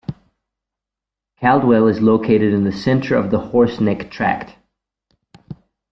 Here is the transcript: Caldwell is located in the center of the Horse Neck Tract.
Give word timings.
Caldwell 1.39 1.85
is 1.85 2.01
located 2.01 2.55
in 2.55 2.63
the 2.63 2.71
center 2.71 3.15
of 3.15 3.29
the 3.29 3.37
Horse 3.37 3.79
Neck 3.79 4.09
Tract. 4.09 4.55